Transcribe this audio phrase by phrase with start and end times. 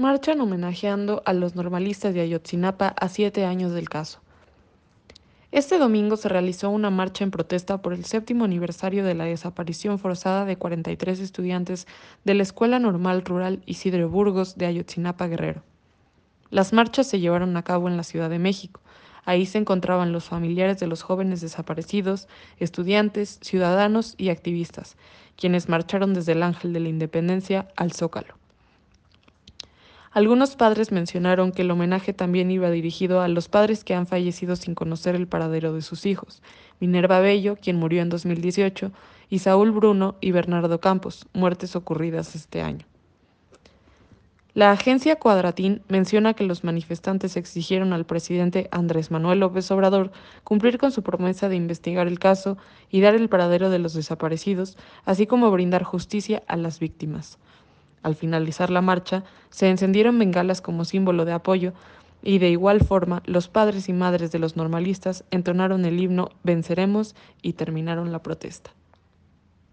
[0.00, 4.20] marchan homenajeando a los normalistas de Ayotzinapa a siete años del caso.
[5.52, 9.98] Este domingo se realizó una marcha en protesta por el séptimo aniversario de la desaparición
[9.98, 11.86] forzada de 43 estudiantes
[12.24, 15.62] de la Escuela Normal Rural Isidro Burgos de Ayotzinapa Guerrero.
[16.48, 18.80] Las marchas se llevaron a cabo en la Ciudad de México.
[19.26, 22.26] Ahí se encontraban los familiares de los jóvenes desaparecidos,
[22.58, 24.96] estudiantes, ciudadanos y activistas,
[25.36, 28.39] quienes marcharon desde el Ángel de la Independencia al Zócalo.
[30.12, 34.56] Algunos padres mencionaron que el homenaje también iba dirigido a los padres que han fallecido
[34.56, 36.42] sin conocer el paradero de sus hijos,
[36.80, 38.90] Minerva Bello, quien murió en 2018,
[39.28, 42.86] y Saúl Bruno y Bernardo Campos, muertes ocurridas este año.
[44.52, 50.10] La agencia Cuadratín menciona que los manifestantes exigieron al presidente Andrés Manuel López Obrador
[50.42, 52.58] cumplir con su promesa de investigar el caso
[52.90, 57.38] y dar el paradero de los desaparecidos, así como brindar justicia a las víctimas.
[58.02, 61.72] Al finalizar la marcha, se encendieron bengalas como símbolo de apoyo
[62.22, 67.14] y de igual forma los padres y madres de los normalistas entonaron el himno Venceremos
[67.42, 68.72] y terminaron la protesta.